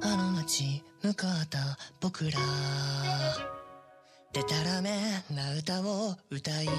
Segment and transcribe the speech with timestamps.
[0.00, 1.58] あの街向かった
[2.00, 2.38] 僕ら
[4.32, 4.90] でたらめ
[5.34, 6.78] な歌を歌いなんだ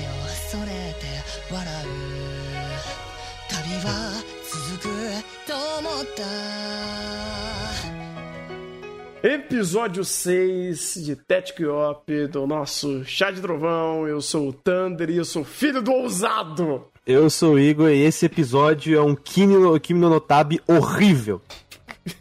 [0.00, 0.10] よ
[0.50, 1.06] それって
[1.52, 1.88] 笑う
[3.48, 4.88] 旅は続く
[5.46, 6.22] と思った
[9.22, 14.06] Episódio 6 de Tactic Op do nosso Chá de Trovão.
[14.06, 16.92] Eu sou o Thunder e eu sou filho do ousado.
[17.06, 21.40] Eu sou o Igor e esse episódio é um Kimi no, Kimi no Notabi horrível.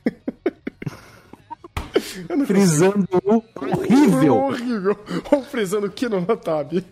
[2.45, 4.37] Frisando o horrível.
[4.37, 4.95] Horrível.
[5.31, 6.73] Ou frisando o Kino Notab.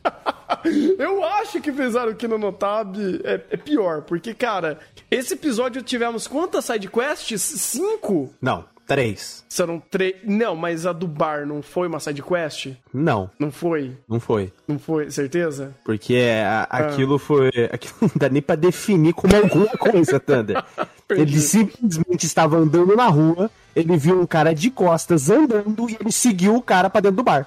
[0.97, 4.79] Eu acho que frisar o Kino Notab é, é pior, porque, cara,
[5.11, 7.41] esse episódio tivemos quantas sidequests?
[7.41, 8.33] Cinco?
[8.41, 9.43] Não, três.
[9.49, 10.15] Serão três.
[10.23, 12.73] Não, mas a do bar não foi uma sidequest?
[12.93, 13.95] Não, Não foi?
[14.07, 14.51] não foi.
[14.67, 15.73] Não foi, certeza?
[15.85, 17.49] Porque a- aquilo foi.
[17.71, 20.63] Aquilo não dá nem pra definir como alguma coisa, Thunder.
[21.09, 26.11] Ele simplesmente estava andando na rua, ele viu um cara de costas andando e ele
[26.11, 27.45] seguiu o cara pra dentro do bar.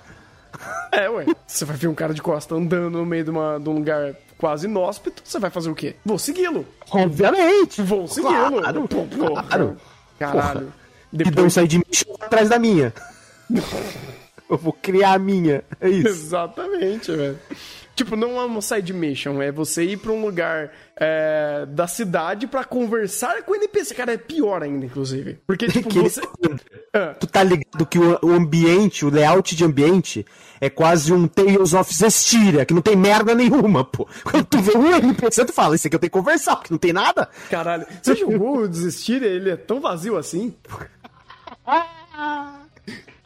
[0.93, 1.27] É, ué.
[1.47, 4.15] Você vai ver um cara de costa andando no meio de, uma, de um lugar
[4.39, 5.97] quase inóspito, você vai fazer o quê?
[6.05, 6.65] Vou segui-lo.
[6.91, 7.83] Obviamente!
[7.83, 8.61] Vou segui-lo.
[8.61, 9.43] Claro, porra.
[9.43, 9.77] claro.
[10.19, 10.61] Caralho.
[10.61, 10.73] Não
[11.13, 11.53] Depois...
[11.53, 11.85] sair de mim
[12.21, 12.93] atrás da minha.
[14.49, 15.65] Eu vou criar a minha.
[15.81, 16.09] É isso.
[16.09, 17.39] Exatamente, velho.
[17.97, 22.47] Tipo, não é uma side mission, é você ir pra um lugar é, da cidade
[22.47, 23.95] pra conversar com o NPC.
[23.95, 25.39] Cara, é pior ainda, inclusive.
[25.47, 26.21] Porque, tipo, você.
[26.93, 30.27] Ah, Tu tá ligado que o, ambiente, o layout de ambiente,
[30.61, 34.07] é quase um Tales of Zestiria, que não tem merda nenhuma, pô.
[34.23, 36.79] Quando tu vê um NPC, tu fala, isso aqui eu tenho que conversar, porque não
[36.79, 37.31] tem nada.
[37.51, 37.87] caralho.
[38.03, 39.23] Você jogou o Desistir?
[39.23, 40.55] Ele é tão vazio assim?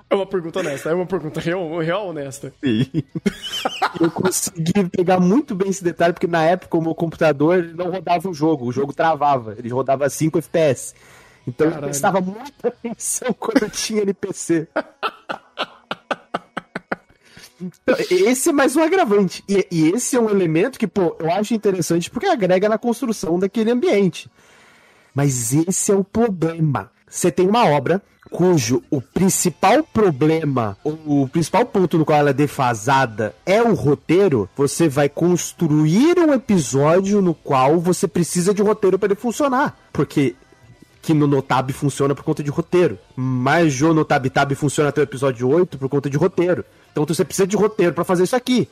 [0.08, 2.52] É uma pergunta honesta, é uma pergunta real, real honesta.
[4.00, 8.28] eu consegui pegar muito bem esse detalhe, porque na época o meu computador não rodava
[8.28, 10.94] o jogo, o jogo travava, ele rodava 5 FPS.
[11.46, 11.90] Então eu Caralho.
[11.90, 14.66] prestava muita atenção quando eu tinha NPC.
[17.62, 19.44] Então, esse é mais um agravante.
[19.48, 23.38] E, e esse é um elemento que, pô, eu acho interessante porque agrega na construção
[23.38, 24.30] daquele ambiente.
[25.14, 26.90] Mas esse é o problema.
[27.06, 32.30] Você tem uma obra cujo o principal problema, o, o principal ponto no qual ela
[32.30, 38.62] é defasada é o roteiro, você vai construir um episódio no qual você precisa de
[38.62, 39.76] um roteiro para ele funcionar.
[39.92, 40.34] Porque
[41.02, 42.98] que no Notab funciona por conta de roteiro.
[43.16, 46.64] Mas Jo Notab Tab funciona até o episódio 8 por conta de roteiro.
[46.92, 48.68] Então você precisa de roteiro pra fazer isso aqui.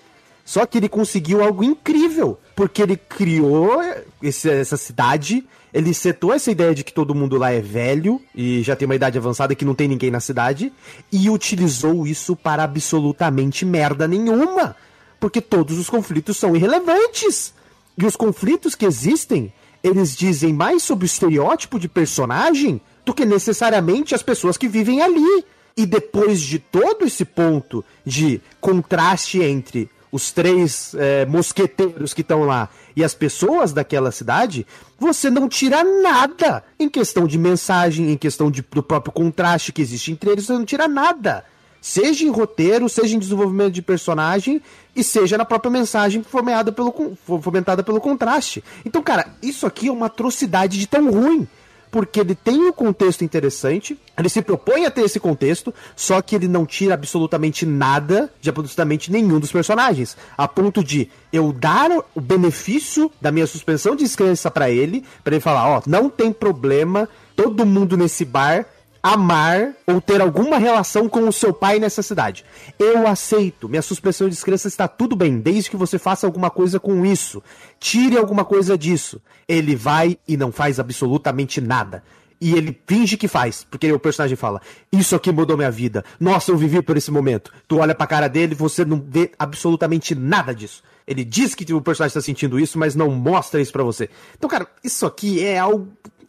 [0.48, 3.82] Só que ele conseguiu algo incrível, porque ele criou
[4.22, 8.62] esse- essa cidade, ele setou essa ideia de que todo mundo lá é velho e
[8.62, 10.72] já tem uma idade avançada que não tem ninguém na cidade,
[11.12, 14.75] e utilizou isso para absolutamente merda nenhuma,
[15.20, 17.53] porque todos os conflitos são irrelevantes.
[17.98, 19.53] E os conflitos que existem,
[19.84, 25.03] eles dizem mais sobre o estereótipo de personagem do que necessariamente as pessoas que vivem
[25.03, 25.44] ali.
[25.76, 32.44] E depois de todo esse ponto de contraste entre os três eh, mosqueteiros que estão
[32.44, 34.66] lá e as pessoas daquela cidade,
[34.98, 39.82] você não tira nada em questão de mensagem, em questão de, do próprio contraste que
[39.82, 41.44] existe entre eles, você não tira nada.
[41.80, 44.60] Seja em roteiro, seja em desenvolvimento de personagem
[44.96, 48.64] e seja na própria mensagem fomentada pelo, fomentada pelo contraste.
[48.84, 51.46] Então, cara, isso aqui é uma atrocidade de tão ruim.
[51.91, 56.34] Porque ele tem um contexto interessante, ele se propõe a ter esse contexto, só que
[56.34, 60.16] ele não tira absolutamente nada de absolutamente nenhum dos personagens.
[60.37, 65.34] A ponto de eu dar o benefício da minha suspensão de descrença pra ele, pra
[65.34, 68.66] ele falar: ó, não tem problema, todo mundo nesse bar
[69.12, 72.44] amar ou ter alguma relação com o seu pai nessa cidade.
[72.78, 76.78] Eu aceito, minha suspensão de descrença está tudo bem, desde que você faça alguma coisa
[76.78, 77.42] com isso.
[77.80, 79.20] Tire alguma coisa disso.
[79.46, 82.02] Ele vai e não faz absolutamente nada.
[82.41, 84.60] E ele finge que faz, porque o personagem fala:
[84.92, 86.04] Isso aqui mudou minha vida.
[86.20, 87.52] Nossa, eu vivi por esse momento.
[87.66, 90.82] Tu olha pra cara dele e você não vê absolutamente nada disso.
[91.06, 94.08] Ele diz que o personagem tá sentindo isso, mas não mostra isso pra você.
[94.36, 95.88] Então, cara, isso aqui é algo.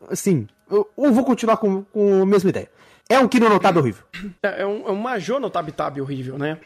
[0.10, 2.70] Assim, eu, eu vou continuar com, com a mesma ideia.
[3.10, 4.04] É um Kino notado horrível.
[4.44, 6.60] É, é um, é um Major no Tab Tab horrível, né?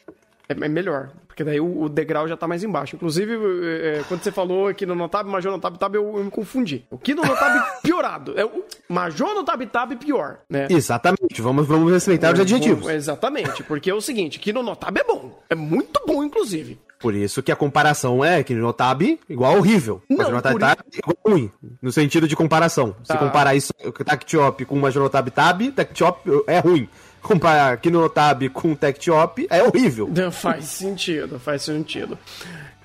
[0.50, 2.98] É, é melhor, porque daí o, o degrau já tá mais embaixo.
[2.98, 6.24] Inclusive, é, é, quando você falou aqui no Notab, Major no Tab Tab, eu, eu
[6.26, 6.86] me confundi.
[6.92, 8.38] O que no Notab piorado.
[8.38, 10.68] É o Major no Tab Tab pior, né?
[10.70, 12.90] Exatamente, vamos, vamos respeitar os adjetivos.
[12.90, 15.42] Exatamente, porque é o seguinte, que no Notab é bom.
[15.50, 16.78] É muito bom, inclusive.
[17.04, 20.02] Por isso que a comparação é que Notab igual horrível.
[20.10, 21.52] Não, por Tab igual ruim.
[21.82, 22.96] No sentido de comparação.
[23.04, 23.18] Se Tá.
[23.18, 23.74] comparar isso,
[24.06, 26.88] Tactiop com Majorotab Tab, Tactiop é ruim.
[27.22, 30.10] Comparar Kinotab com Tactiop é horrível.
[30.32, 32.18] Faz sentido, faz sentido.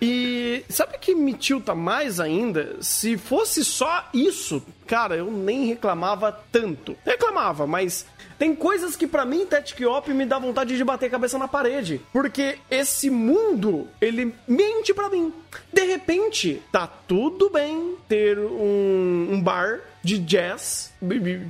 [0.01, 2.77] E sabe o que me tilta mais ainda?
[2.81, 6.97] Se fosse só isso, cara, eu nem reclamava tanto.
[7.05, 8.07] Reclamava, mas
[8.39, 11.49] tem coisas que para mim, Tactic Op, me dá vontade de bater a cabeça na
[11.49, 12.01] parede.
[12.13, 15.33] Porque esse mundo, ele mente para mim.
[15.73, 20.93] De repente, tá tudo bem ter um, um bar de jazz,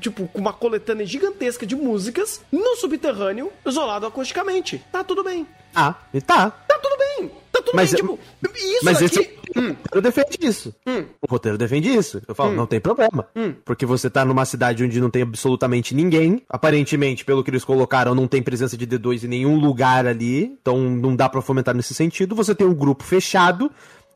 [0.01, 4.83] tipo, com uma coletânea gigantesca de músicas no subterrâneo, isolado acusticamente.
[4.91, 5.47] Tá tudo bem.
[5.75, 6.51] Ah, e tá.
[6.51, 7.31] Tá tudo bem.
[7.69, 8.19] Tudo Mas bem, tipo,
[8.57, 9.05] isso Mas aqui...
[9.05, 10.75] esse o roteiro defende isso.
[10.87, 11.05] Hum.
[11.21, 12.23] O roteiro defende isso.
[12.29, 13.27] Eu falo, não tem problema.
[13.65, 16.43] Porque você tá numa cidade onde não tem absolutamente ninguém.
[16.49, 20.57] Aparentemente, pelo que eles colocaram, não tem presença de D2 em nenhum lugar ali.
[20.61, 22.35] Então não dá pra fomentar nesse sentido.
[22.35, 23.71] Você tem um grupo fechado.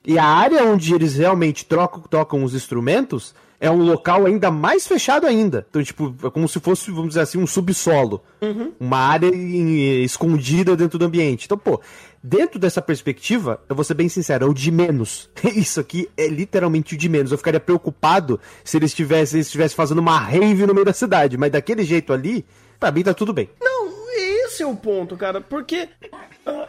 [0.04, 4.86] E a área onde eles realmente trocam, tocam os instrumentos é um local ainda mais
[4.88, 5.64] fechado ainda.
[5.70, 8.20] Então, tipo, é como se fosse, vamos dizer assim, um subsolo.
[8.80, 11.44] Uma área em- escondida dentro do ambiente.
[11.46, 11.80] Então, pô,
[12.22, 15.30] dentro dessa perspectiva, eu vou ser bem sincero, é o de menos.
[15.54, 17.30] Isso aqui é literalmente o de menos.
[17.30, 20.92] Eu ficaria preocupado se eles estivessem se eles estivessem fazendo uma rave no meio da
[20.92, 21.38] cidade.
[21.38, 22.44] Mas daquele jeito ali,
[22.80, 23.48] pra mim tá tudo bem.
[23.60, 23.71] Não,
[24.52, 25.88] esse é o ponto, cara, porque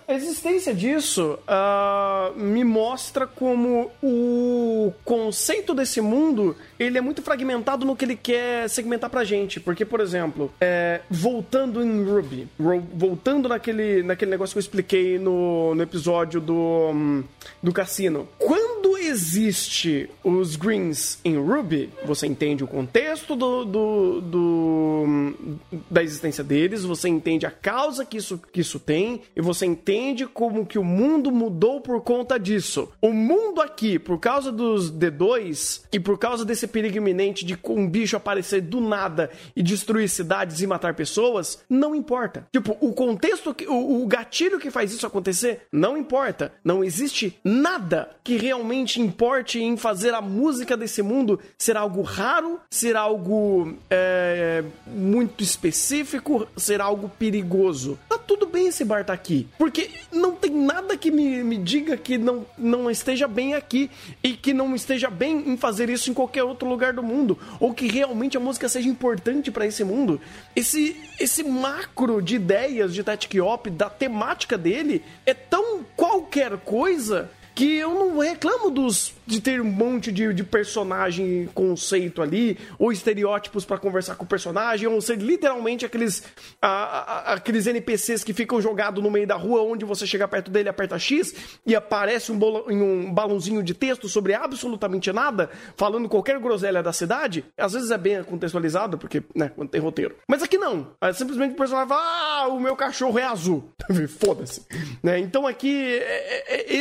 [0.07, 7.85] a existência disso ah, me mostra como o conceito desse mundo ele é muito fragmentado
[7.85, 9.59] no que ele quer segmentar pra gente.
[9.59, 12.47] Porque, por exemplo, é, voltando em Ruby,
[12.93, 17.23] voltando naquele, naquele negócio que eu expliquei no, no episódio do,
[17.61, 18.27] do cassino.
[18.37, 25.43] Quando existe os greens em Ruby, você entende o contexto do, do, do-
[25.89, 30.25] da existência deles, você entende a causa que isso, que isso tem, e você entende
[30.25, 32.91] como que o mundo mudou por conta disso.
[33.01, 37.89] O mundo aqui, por causa dos D2 e por causa desse perigo iminente de um
[37.89, 42.47] bicho aparecer do nada e destruir cidades e matar pessoas, não importa.
[42.51, 46.53] Tipo, o contexto, que, o, o gatilho que faz isso acontecer, não importa.
[46.63, 52.59] Não existe nada que realmente importe em fazer a música desse mundo ser algo raro,
[52.69, 57.62] ser algo é, muito específico, ser algo perigoso.
[58.09, 59.47] Tá tudo bem esse bar tá aqui.
[59.57, 63.89] Porque não tem nada que me, me diga que não, não esteja bem aqui
[64.23, 67.37] e que não esteja bem em fazer isso em qualquer outro lugar do mundo.
[67.59, 70.19] Ou que realmente a música seja importante pra esse mundo.
[70.55, 77.29] Esse, esse macro de ideias de Tactic Op, da temática dele, é tão qualquer coisa
[77.55, 82.91] que eu não reclamo dos de ter um monte de, de personagem conceito ali, ou
[82.91, 86.23] estereótipos pra conversar com o personagem, ou ser literalmente aqueles
[86.61, 90.51] a- a- aqueles NPCs que ficam jogados no meio da rua, onde você chega perto
[90.51, 91.33] dele, aperta X
[91.65, 96.91] e aparece um, bolo- um balãozinho de texto sobre absolutamente nada, falando qualquer groselha da
[96.91, 97.45] cidade.
[97.57, 100.15] Às vezes é bem contextualizado, porque, né, quando tem roteiro.
[100.27, 100.87] Mas aqui não.
[101.01, 102.01] É simplesmente o personagem fala,
[102.43, 103.69] ah, o meu cachorro é azul.
[104.19, 104.65] Foda-se.
[105.01, 105.19] Né?
[105.19, 106.79] Então aqui, é- é- é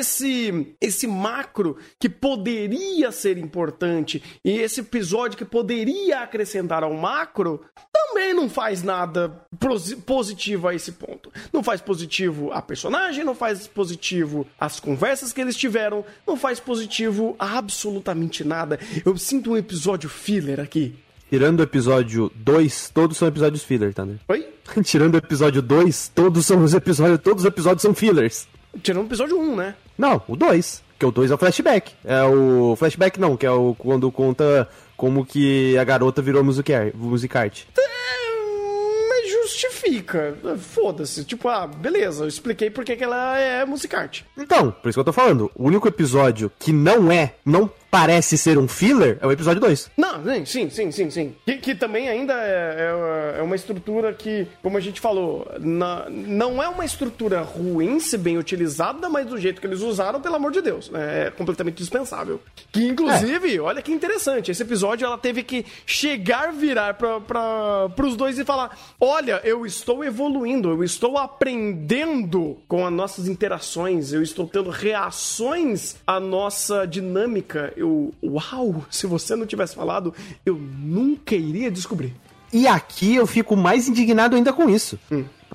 [0.62, 7.60] esse, esse macro que poderia ser importante e esse episódio que poderia acrescentar ao macro
[7.92, 9.28] também não faz nada
[10.06, 11.32] positivo a esse ponto.
[11.52, 16.60] Não faz positivo a personagem, não faz positivo as conversas que eles tiveram, não faz
[16.60, 18.78] positivo a absolutamente nada.
[19.04, 20.94] Eu sinto um episódio filler aqui.
[21.28, 24.16] Tirando o episódio 2, todos são episódios filler, tá, né?
[24.28, 24.46] Oi?
[24.84, 28.46] Tirando o episódio 2, todos são os episódios, todos os episódios são fillers.
[28.82, 29.74] Tirando o episódio 1, né?
[29.98, 30.82] Não, o 2.
[30.98, 31.92] Que o 2 é o flashback.
[32.04, 32.76] É o.
[32.76, 37.66] Flashback não, que é o quando conta como que a garota virou musicar, musicarte.
[37.76, 37.82] É,
[39.08, 39.30] mas
[39.86, 40.34] justifica.
[40.58, 41.24] Foda-se.
[41.24, 44.24] Tipo, ah, beleza, eu expliquei porque que ela é musicarte.
[44.36, 45.50] Então, por isso que eu tô falando.
[45.54, 49.90] O único episódio que não é, não parece ser um filler, é o episódio 2.
[49.98, 50.14] Não,
[50.46, 51.34] sim, sim, sim, sim.
[51.44, 56.06] Que, que também ainda é, é- é uma estrutura que, como a gente falou, na-
[56.08, 60.36] não é uma estrutura ruim se bem utilizada, mas do jeito que eles usaram, pelo
[60.36, 61.26] amor de Deus, né?
[61.26, 62.40] é completamente dispensável.
[62.72, 68.16] Que, inclusive, olha que interessante, esse episódio ela teve que chegar, virar pra, pra, pros
[68.16, 74.22] dois e falar, olha, eu estou evoluindo, eu estou aprendendo com as nossas interações, eu
[74.22, 77.72] estou tendo reações à nossa dinâmica.
[77.76, 80.14] Eu, uau, se você não tivesse falado,
[80.44, 82.14] eu nunca iria descobrir.
[82.52, 84.98] E aqui eu fico mais indignado ainda com isso.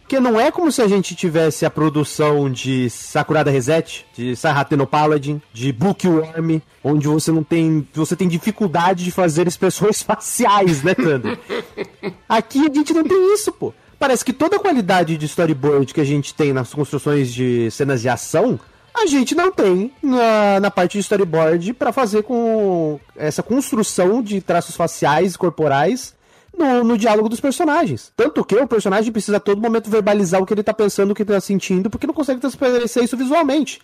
[0.08, 4.88] Porque não é como se a gente tivesse a produção de Sakurada Reset, de Sahateno
[4.88, 7.86] Paladin, de Bookworm, onde você não tem.
[7.94, 11.38] Você tem dificuldade de fazer expressões faciais, né, Thunder?
[12.28, 13.74] Aqui a gente não tem isso, pô.
[14.00, 18.02] Parece que toda a qualidade de storyboard que a gente tem nas construções de cenas
[18.02, 18.60] de ação,
[18.94, 24.40] a gente não tem na, na parte de storyboard pra fazer com essa construção de
[24.42, 26.16] traços faciais e corporais
[26.58, 28.12] no, no diálogo dos personagens.
[28.16, 31.16] Tanto que o personagem precisa a todo momento verbalizar o que ele tá pensando, o
[31.16, 33.80] que ele tá sentindo, porque não consegue transparecer isso visualmente.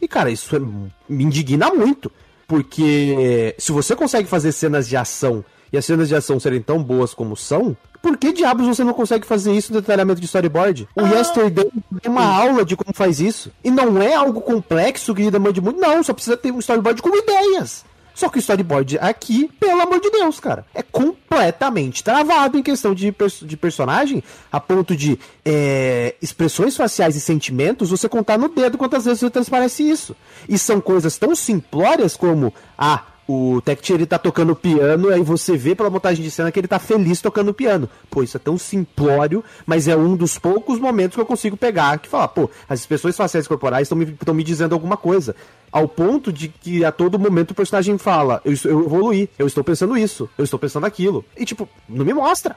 [0.00, 2.10] E, cara, isso é- me indigna muito.
[2.46, 6.82] Porque se você consegue fazer cenas de ação e as cenas de ação serem tão
[6.82, 10.88] boas como são, por que diabos você não consegue fazer isso no detalhamento de storyboard?
[10.94, 11.68] O Yesterday
[12.02, 13.50] é uma aula de como faz isso.
[13.62, 16.02] E não é algo complexo que demande muito, não.
[16.02, 17.84] Só precisa ter um storyboard com ideias.
[18.14, 22.94] Só que o storyboard aqui, pelo amor de Deus, cara, é completamente travado em questão
[22.94, 28.48] de, pers- de personagem, a ponto de é, expressões faciais e sentimentos você contar no
[28.48, 30.16] dedo quantas vezes você transparece isso.
[30.48, 35.54] E são coisas tão simplórias como, ah, o Tech ele tá tocando piano, aí você
[35.54, 37.88] vê pela montagem de cena que ele tá feliz tocando piano.
[38.10, 41.98] Pô, isso é tão simplório, mas é um dos poucos momentos que eu consigo pegar
[41.98, 45.36] que falar, pô, as expressões faciais corporais estão me, me dizendo alguma coisa.
[45.70, 49.62] Ao ponto de que a todo momento o personagem fala, eu, eu evoluí, eu estou
[49.62, 51.22] pensando isso, eu estou pensando aquilo.
[51.36, 52.56] E tipo, não me mostra.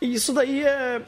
[0.00, 1.02] Isso daí é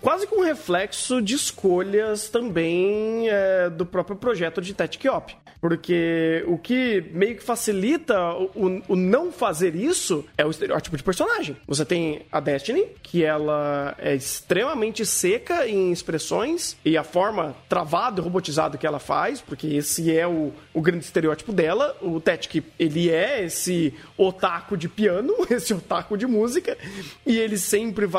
[0.00, 5.34] quase que um reflexo de escolhas também é, do próprio projeto de Tactic Op.
[5.60, 11.02] Porque o que meio que facilita o, o não fazer isso é o estereótipo de
[11.02, 11.56] personagem.
[11.66, 18.20] Você tem a Destiny, que ela é extremamente seca em expressões e a forma travada
[18.20, 21.96] e robotizada que ela faz, porque esse é o, o grande estereótipo dela.
[22.00, 26.76] O Tactic, ele é esse otaku de piano, esse otaku de música,
[27.26, 28.17] e ele sempre vai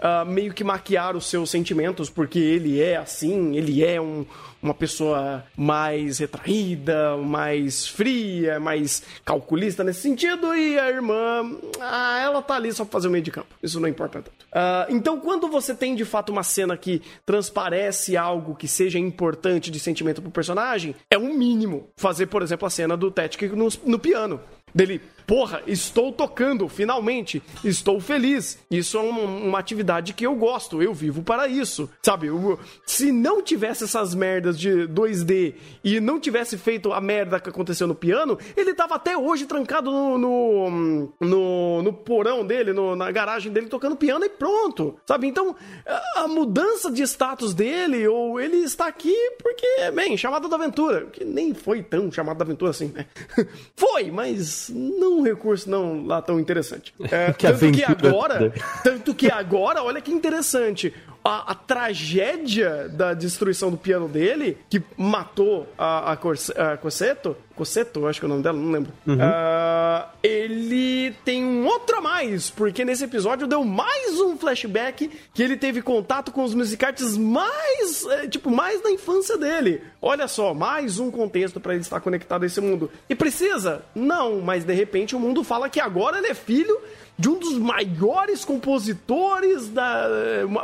[0.00, 4.26] ah, meio que maquiar os seus sentimentos, porque ele é assim, ele é um,
[4.62, 12.42] uma pessoa mais retraída, mais fria, mais calculista nesse sentido, e a irmã, ah, ela
[12.42, 13.48] tá ali só pra fazer o meio de campo.
[13.62, 14.46] Isso não importa tanto.
[14.52, 19.70] Ah, então, quando você tem de fato uma cena que transparece algo que seja importante
[19.70, 23.68] de sentimento pro personagem, é um mínimo fazer, por exemplo, a cena do Tactic no,
[23.84, 24.40] no piano.
[24.74, 28.58] Dele, porra, estou tocando, finalmente, estou feliz.
[28.70, 31.90] Isso é uma, uma atividade que eu gosto, eu vivo para isso.
[32.02, 37.40] Sabe, eu- se não tivesse essas merdas de 2D e não tivesse feito a merda
[37.40, 42.72] que aconteceu no piano, ele tava até hoje trancado no, no, no, no porão dele,
[42.72, 44.96] no- na garagem dele, tocando piano e pronto.
[45.06, 45.56] Sabe, então
[45.86, 51.06] a, a mudança de status dele, ou ele está aqui porque, bem, chamada da aventura,
[51.06, 53.06] que nem foi tão chamada da aventura assim, né?
[53.76, 56.94] foi, mas não um recurso não lá tão interessante.
[57.10, 60.92] É, tanto que agora, tanto que agora, olha que interessante.
[61.26, 67.36] A, a tragédia da destruição do piano dele, que matou a, a, Corse, a Cosseto,
[67.56, 68.92] Cosseto, acho que é o nome dela, não lembro.
[69.18, 75.42] Ah, ele tem um outro a mais, porque nesse episódio deu mais um flashback que
[75.42, 79.82] ele teve contato com os musicartes mais, é, tipo, mais da infância dele.
[80.02, 82.90] Olha só, mais um contexto pra ele estar conectado a esse mundo.
[83.08, 83.82] E precisa?
[83.94, 86.78] Não, mas de repente o mundo fala que agora ele é filho
[87.18, 90.08] de um dos maiores compositores, da,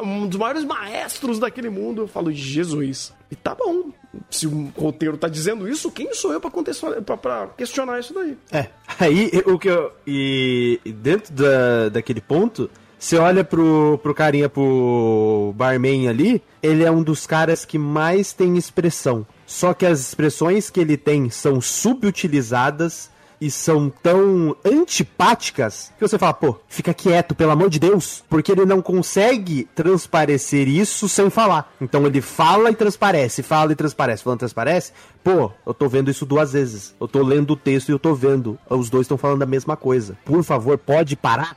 [0.02, 2.02] um dos maiores maestros daquele mundo.
[2.02, 3.12] Eu falo, Jesus.
[3.30, 3.90] E tá bom.
[4.30, 8.36] Se o roteiro tá dizendo isso, quem sou eu pra, questionar isso daí?
[8.50, 8.68] É,
[9.00, 9.92] aí o que eu.
[10.06, 16.90] E dentro da, daquele ponto, você olha pro, pro carinha, pro barman ali, ele é
[16.90, 19.26] um dos caras que mais tem expressão.
[19.46, 23.10] Só que as expressões que ele tem são subutilizadas
[23.42, 28.52] e são tão antipáticas que você fala, pô, fica quieto, pelo amor de Deus, porque
[28.52, 31.74] ele não consegue transparecer isso sem falar.
[31.80, 34.92] Então ele fala e transparece, fala e transparece, falando e transparece.
[35.24, 36.94] Pô, eu tô vendo isso duas vezes.
[37.00, 38.56] Eu tô lendo o texto e eu tô vendo.
[38.70, 40.16] Os dois estão falando a mesma coisa.
[40.24, 41.56] Por favor, pode parar?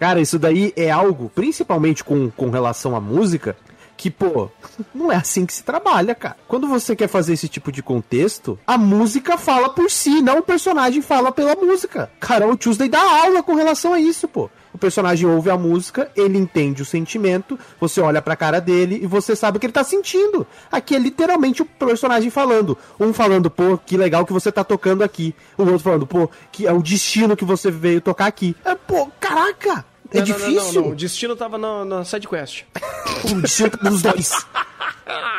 [0.00, 3.56] Cara, isso daí é algo, principalmente com, com relação à música,
[4.00, 4.48] que, pô,
[4.94, 6.38] não é assim que se trabalha, cara.
[6.48, 10.42] Quando você quer fazer esse tipo de contexto, a música fala por si, não o
[10.42, 12.10] personagem fala pela música.
[12.18, 14.48] Carol Tuesday dá aula com relação a isso, pô.
[14.72, 19.06] O personagem ouve a música, ele entende o sentimento, você olha pra cara dele e
[19.06, 20.46] você sabe o que ele tá sentindo.
[20.72, 22.78] Aqui é literalmente o personagem falando.
[22.98, 25.34] Um falando, pô, que legal que você tá tocando aqui.
[25.58, 28.56] O outro falando, pô, que é o destino que você veio tocar aqui.
[28.64, 29.84] É, pô, caraca!
[30.12, 30.72] É Não, não, não, difícil.
[30.74, 32.64] Não, não, O destino tava na, na sidequest.
[33.30, 34.46] O destino tá nos dois.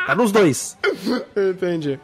[0.06, 0.76] Tá nos dois.
[1.36, 1.98] Entendi.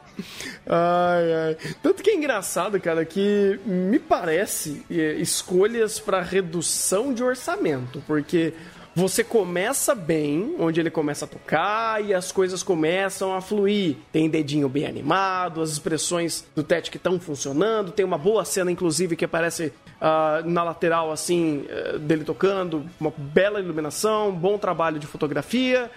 [0.67, 1.57] Ai, ai.
[1.83, 8.53] Tanto que é engraçado, cara, que me parece é, escolhas para redução de orçamento, porque
[8.99, 13.97] você começa bem, onde ele começa a tocar e as coisas começam a fluir.
[14.11, 18.73] Tem dedinho bem animado, as expressões do Tet que estão funcionando, tem uma boa cena,
[18.73, 21.65] inclusive, que aparece uh, na lateral, assim,
[21.95, 25.89] uh, dele tocando, uma bela iluminação, bom trabalho de fotografia.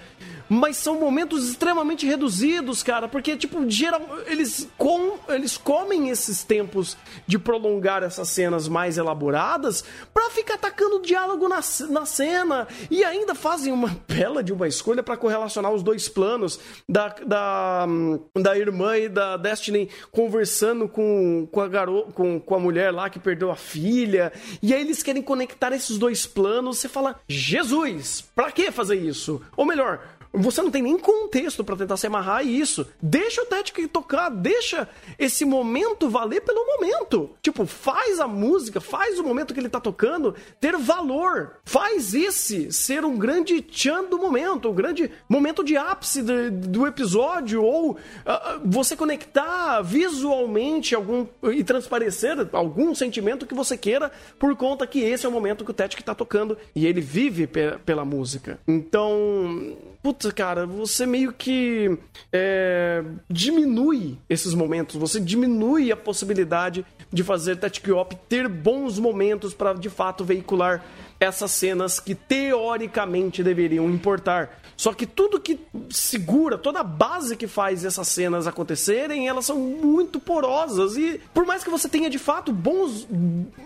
[0.48, 6.98] Mas são momentos extremamente reduzidos, cara, porque, tipo, geral, eles, com, eles comem esses tempos
[7.26, 12.68] de prolongar essas cenas mais elaboradas pra ficar atacando diálogo na, na cena.
[12.92, 17.88] E ainda fazem uma bela de uma escolha para correlacionar os dois planos da, da,
[18.36, 23.10] da irmã e da Destiny conversando com, com, a garo, com, com a mulher lá
[23.10, 24.34] que perdeu a filha.
[24.62, 26.80] E aí eles querem conectar esses dois planos.
[26.80, 29.42] Você fala, Jesus, pra que fazer isso?
[29.56, 30.02] Ou melhor,
[30.34, 32.88] você não tem nem contexto para tentar se amarrar isso.
[33.02, 34.88] Deixa o Tético tocar, deixa
[35.20, 37.32] esse momento valer pelo momento.
[37.42, 41.58] Tipo, faz a música, faz o momento que ele tá tocando ter valor.
[41.66, 47.64] Faz esse ser um grande tchan do momento, um grande momento de ápice do, episódio,
[47.64, 47.98] ou uh,
[48.64, 55.26] você conectar visualmente algum e transparecer algum sentimento que você queira, por conta que esse
[55.26, 58.60] é o momento que o Tético tá tocando e ele vive pe pela música.
[58.68, 61.98] Então, puta, cara, você meio que
[62.32, 69.74] é, diminui esses momentos, você diminui a possibilidade de fazer Tetkiop ter bons momentos para
[69.74, 70.84] de fato veicular
[71.22, 74.60] essas cenas que teoricamente deveriam importar.
[74.76, 75.60] Só que tudo que
[75.92, 80.98] segura, toda a base que faz essas cenas acontecerem, elas são muito porosas.
[80.98, 83.08] E por mais que você tenha de fato bons,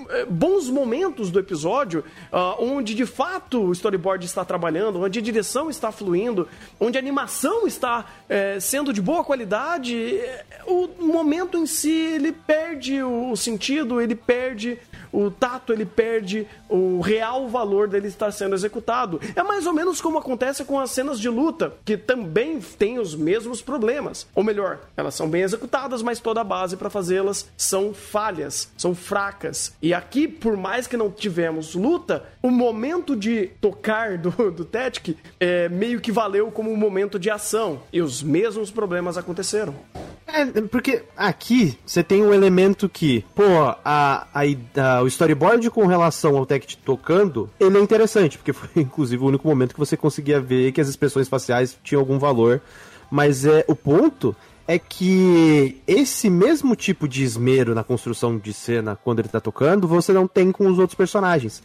[0.09, 5.21] eh, bons momentos do episódio, uh, onde de fato o storyboard está trabalhando, onde a
[5.21, 11.57] direção está fluindo, onde a animação está é, sendo de boa qualidade, eh, o momento
[11.57, 14.77] em si ele perde o sentido, ele perde
[15.15, 19.19] o tato, ele perde o real valor dele estar sendo executado.
[19.35, 23.15] É mais ou menos como acontece com as cenas de luta, que também têm os
[23.15, 24.27] mesmos problemas.
[24.35, 28.93] Ou melhor, elas são bem executadas, mas toda a base para fazê-las são falhas, são
[28.93, 29.73] fracas.
[29.81, 35.17] E aqui, por mais que não tivemos luta, o momento de tocar do, do Tetic
[35.39, 37.81] é, meio que valeu como um momento de ação.
[37.91, 39.75] E os mesmos problemas aconteceram.
[40.35, 43.43] É, porque aqui você tem um elemento que, pô,
[43.85, 44.41] a, a,
[44.97, 49.27] a, o storyboard com relação ao Tech tocando, ele é interessante, porque foi inclusive o
[49.27, 52.61] único momento que você conseguia ver que as expressões faciais tinham algum valor.
[53.09, 54.35] Mas é o ponto
[54.67, 59.87] é que esse mesmo tipo de esmero na construção de cena quando ele tá tocando,
[59.87, 61.63] você não tem com os outros personagens.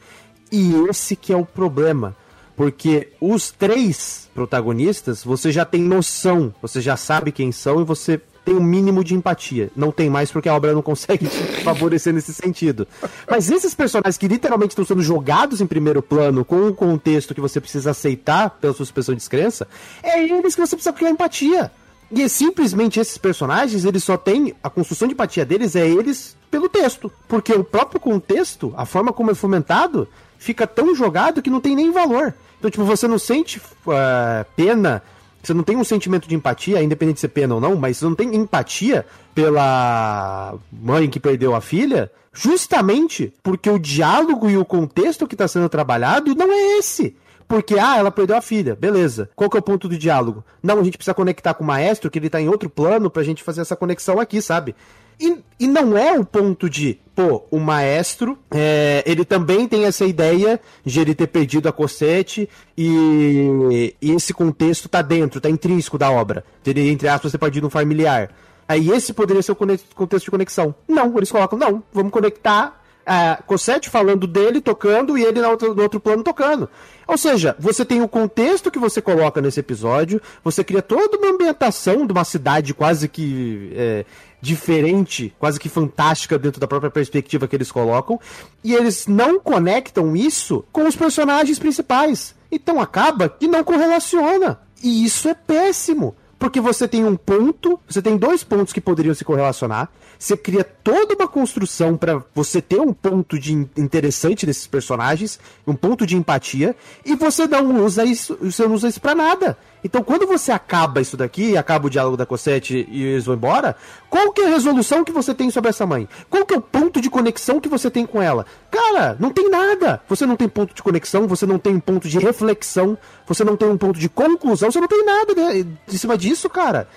[0.52, 2.14] E esse que é o problema.
[2.54, 8.20] Porque os três protagonistas, você já tem noção, você já sabe quem são e você
[8.50, 9.70] tem um mínimo de empatia.
[9.76, 11.24] Não tem mais porque a obra não consegue
[11.62, 12.86] favorecer nesse sentido.
[13.30, 17.40] Mas esses personagens que literalmente estão sendo jogados em primeiro plano, com um contexto que
[17.40, 19.68] você precisa aceitar pela suspensão de descrença,
[20.02, 21.70] é eles que você precisa criar empatia.
[22.10, 24.52] E é simplesmente esses personagens, eles só têm.
[24.64, 27.10] A construção de empatia deles é eles pelo texto.
[27.28, 30.08] Porque o próprio contexto, a forma como é fomentado,
[30.38, 32.34] fica tão jogado que não tem nem valor.
[32.58, 35.04] Então, tipo, você não sente uh, pena
[35.42, 38.04] você não tem um sentimento de empatia, independente de ser pena ou não, mas você
[38.04, 44.64] não tem empatia pela mãe que perdeu a filha, justamente porque o diálogo e o
[44.64, 47.16] contexto que está sendo trabalhado não é esse.
[47.48, 49.28] Porque, ah, ela perdeu a filha, beleza.
[49.34, 50.44] Qual que é o ponto do diálogo?
[50.62, 53.24] Não, a gente precisa conectar com o maestro, que ele tá em outro plano, pra
[53.24, 54.76] gente fazer essa conexão aqui, sabe?
[55.20, 60.06] E, e não é o ponto de, pô, o maestro, é, ele também tem essa
[60.06, 65.98] ideia de ele ter perdido a Cosette e, e esse contexto tá dentro, tá intrínseco
[65.98, 66.42] da obra.
[66.64, 68.30] Ele, entre aspas, ter perdido um familiar.
[68.66, 70.74] Aí esse poderia ser o contexto de conexão.
[70.88, 72.79] Não, eles colocam, não, vamos conectar
[73.12, 76.70] a Cosette falando dele, tocando, e ele no outro, no outro plano tocando.
[77.08, 81.32] Ou seja, você tem o contexto que você coloca nesse episódio, você cria toda uma
[81.32, 84.04] ambientação de uma cidade quase que é,
[84.40, 88.20] diferente, quase que fantástica dentro da própria perspectiva que eles colocam,
[88.62, 92.36] e eles não conectam isso com os personagens principais.
[92.48, 94.60] Então acaba que não correlaciona.
[94.80, 96.14] E isso é péssimo.
[96.40, 99.90] Porque você tem um ponto, você tem dois pontos que poderiam se correlacionar.
[100.18, 105.76] Você cria toda uma construção para você ter um ponto de interessante desses personagens, um
[105.76, 106.74] ponto de empatia,
[107.04, 109.58] e você não usa isso, você não usa isso para nada.
[109.82, 113.76] Então, quando você acaba isso daqui, acaba o diálogo da Cosette e eles vão embora,
[114.08, 116.08] qual que é a resolução que você tem sobre essa mãe?
[116.28, 118.44] Qual que é o ponto de conexão que você tem com ela?
[118.70, 120.00] Cara, não tem nada.
[120.08, 123.68] Você não tem ponto de conexão, você não tem ponto de reflexão, você não tem
[123.68, 126.88] um ponto de conclusão, você não tem nada em cima disso, cara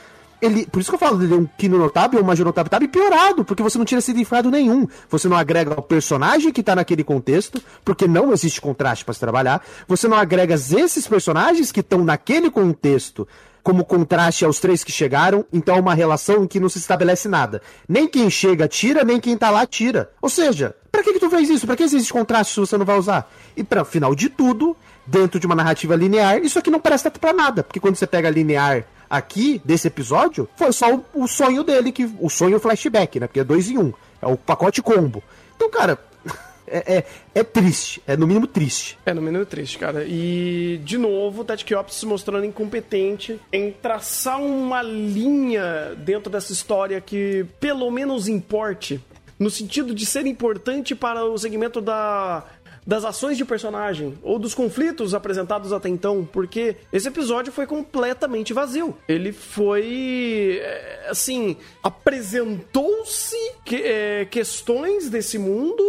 [0.44, 3.46] ele, por isso que eu falo, ele é um Kino Notável, um Major Notável piorado,
[3.46, 4.88] porque você não tira significado nenhum.
[5.10, 9.20] Você não agrega o personagem que tá naquele contexto, porque não existe contraste para se
[9.20, 9.64] trabalhar.
[9.88, 13.28] Você não agrega esses personagens que estão naquele contexto
[13.64, 17.30] como contraste aos três que chegaram, então é uma relação em que não se estabelece
[17.30, 17.62] nada.
[17.88, 20.12] Nem quem chega tira, nem quem tá lá tira.
[20.22, 21.66] Ou seja, pra que, que tu fez isso?
[21.66, 23.32] Pra que existe contraste se você não vai usar?
[23.56, 24.76] E para final de tudo,
[25.08, 28.30] dentro de uma narrativa linear, isso aqui não presta pra nada, porque quando você pega
[28.30, 33.28] linear aqui, desse episódio, foi só o, o sonho dele, que o sonho flashback, né?
[33.28, 33.94] Porque é dois em um.
[34.20, 35.22] É o pacote combo.
[35.56, 36.00] Então, cara,
[36.66, 38.02] é, é, é, triste.
[38.08, 38.98] É no mínimo triste.
[39.06, 40.04] É no mínimo triste, cara.
[40.04, 46.52] E, de novo, o Ted Kiop se mostrando incompetente em traçar uma linha dentro dessa
[46.52, 49.00] história que pelo menos importe.
[49.38, 52.46] No sentido de ser importante para o segmento da
[52.86, 58.54] das ações de personagem ou dos conflitos apresentados até então, porque esse episódio foi completamente
[58.54, 58.96] vazio.
[59.08, 65.84] Ele foi é, assim, apresentou-se que, é, questões desse mundo,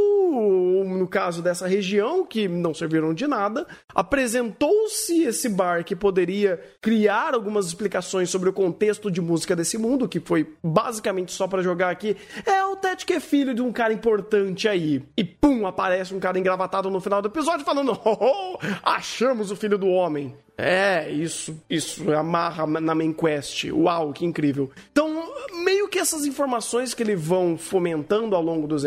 [0.86, 7.34] no caso dessa região, que não serviram de nada, apresentou-se esse bar que poderia criar
[7.34, 11.90] algumas explicações sobre o contexto de música desse mundo, que foi basicamente só para jogar
[11.90, 12.16] aqui.
[12.44, 15.02] É o Ted que é filho de um cara importante aí.
[15.16, 19.56] E pum, aparece um cara engravatado no final do episódio falando: oh, oh, achamos o
[19.56, 20.34] filho do homem.
[20.56, 23.64] É, isso, isso amarra na main quest.
[23.72, 24.70] Uau, que incrível.
[24.92, 25.32] Então,
[25.64, 28.82] meio que essas informações que ele vão fomentando ao longo dos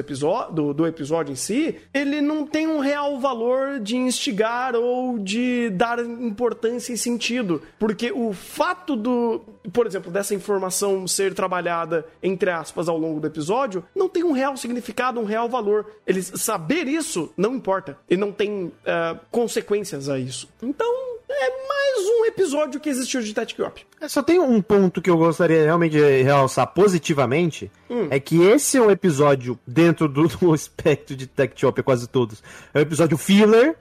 [0.51, 5.69] do, do episódio em si, ele não tem um real valor de instigar ou de
[5.69, 7.61] dar importância e sentido.
[7.79, 9.39] Porque o fato do,
[9.71, 14.33] por exemplo, dessa informação ser trabalhada, entre aspas, ao longo do episódio, não tem um
[14.33, 15.85] real significado, um real valor.
[16.05, 17.97] Ele saber isso não importa.
[18.09, 20.49] E não tem uh, consequências a isso.
[20.61, 20.93] Então,
[21.29, 23.85] é mais um episódio que existiu de Tactic Op.
[23.99, 26.67] É, só tem um ponto que eu gostaria realmente de realçar
[26.97, 28.07] positivamente, hum.
[28.09, 32.43] é que esse é um episódio, dentro do, do espectro de Tech Op, quase todos,
[32.73, 33.75] é um episódio filler,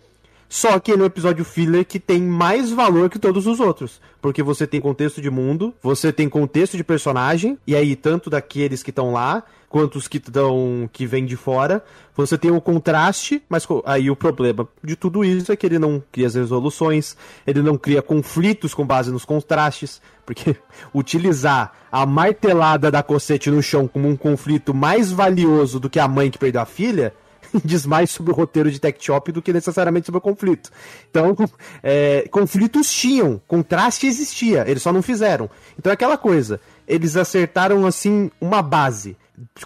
[0.48, 4.00] só que ele é um episódio filler que tem mais valor que todos os outros.
[4.20, 8.82] Porque você tem contexto de mundo, você tem contexto de personagem, e aí tanto daqueles
[8.82, 11.84] que estão lá, quanto os que estão que vêm de fora.
[12.16, 16.02] Você tem o contraste, mas aí o problema de tudo isso é que ele não
[16.10, 20.56] cria as resoluções, ele não cria conflitos com base nos contrastes, porque
[20.94, 26.08] utilizar a martelada da cocete no chão como um conflito mais valioso do que a
[26.08, 27.12] mãe que perdeu a filha,
[27.64, 30.70] diz mais sobre o roteiro de Tech Shop do que necessariamente sobre o conflito.
[31.10, 31.36] Então,
[31.82, 35.48] é, conflitos tinham, contraste existia, eles só não fizeram.
[35.78, 39.16] Então é aquela coisa, eles acertaram assim uma base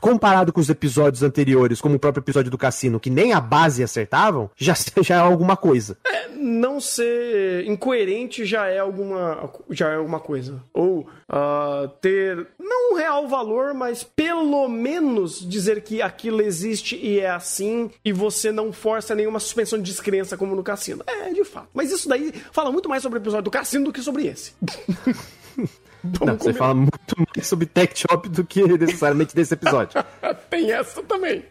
[0.00, 3.83] comparado com os episódios anteriores, como o próprio episódio do cassino, que nem a base
[3.83, 5.96] acertavam, já, já é alguma coisa.
[6.06, 10.62] É, não ser incoerente já é alguma, já é alguma coisa.
[10.72, 17.20] Ou uh, ter, não um real valor, mas pelo menos dizer que aquilo existe e
[17.20, 21.04] é assim, e você não força nenhuma suspensão de descrença como no cassino.
[21.06, 21.68] É, de fato.
[21.72, 24.52] Mas isso daí fala muito mais sobre o episódio do cassino do que sobre esse.
[26.02, 30.02] Não, você fala muito mais sobre Tech Shop do que necessariamente desse episódio.
[30.48, 31.44] Tem essa também.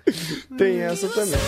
[0.57, 1.39] Tem essa também.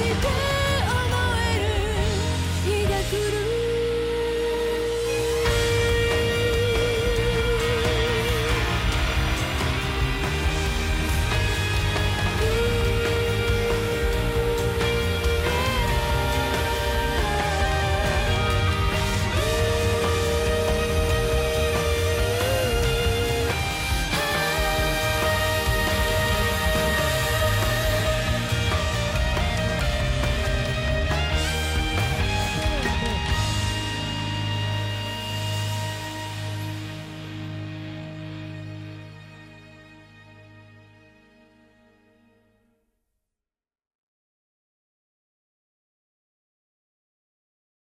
[0.00, 0.59] Thank you.